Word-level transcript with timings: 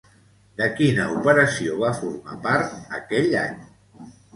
De 0.61 0.69
quina 0.79 1.05
operació 1.19 1.77
va 1.85 1.95
formar 2.01 2.41
part, 2.49 2.77
aquell 3.03 3.41
any? 3.49 3.67